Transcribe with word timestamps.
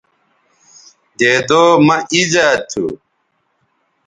دیدو 1.19 1.63
مہ 1.85 1.97
اِیزا 2.13 2.47
تھو 2.69 2.85